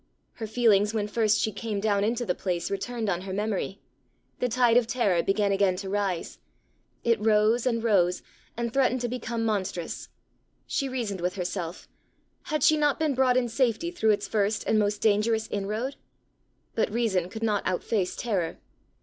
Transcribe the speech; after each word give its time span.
Her 0.33 0.47
feelings 0.47 0.95
when 0.95 1.07
first 1.07 1.39
she 1.39 1.51
came 1.51 1.79
down 1.79 2.03
into 2.03 2.25
the 2.25 2.33
place 2.33 2.71
returned 2.71 3.07
on 3.07 3.21
her 3.21 3.31
memory. 3.33 3.77
The 4.39 4.49
tide 4.49 4.75
of 4.75 4.87
terror 4.87 5.21
began 5.21 5.51
again 5.51 5.75
to 5.75 5.89
rise. 5.89 6.39
It 7.03 7.19
rose 7.23 7.67
and 7.67 7.83
rose, 7.83 8.23
and 8.57 8.73
threatened 8.73 9.01
to 9.01 9.07
become 9.07 9.45
monstrous. 9.45 10.09
She 10.65 10.89
reasoned 10.89 11.21
with 11.21 11.35
herself: 11.35 11.87
had 12.45 12.63
she 12.63 12.77
not 12.77 12.97
been 12.97 13.13
brought 13.13 13.37
in 13.37 13.47
safety 13.47 13.91
through 13.91 14.09
its 14.09 14.27
first 14.27 14.63
and 14.65 14.79
most 14.79 15.01
dangerous 15.01 15.47
inroad? 15.51 15.97
but 16.73 16.91
reason 16.91 17.29
could 17.29 17.43
not 17.43 17.61
outface 17.67 18.15
terror. 18.15 18.57